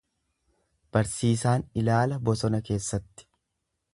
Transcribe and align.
Barsiisaan 0.95 1.67
ilaala 1.83 2.19
bosona 2.31 2.65
keessatti. 2.71 3.31